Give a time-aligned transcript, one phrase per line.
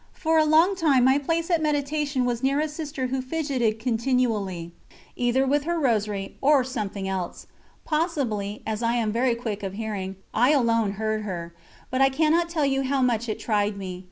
[0.13, 4.71] For a long time my place at meditation was near a Sister who fidgeted continually,
[5.15, 7.45] either with her Rosary, or something else;
[7.85, 11.53] possibly, as I am very quick of hearing, I alone heard her,
[11.91, 13.99] but I cannot tell you how much it tried me.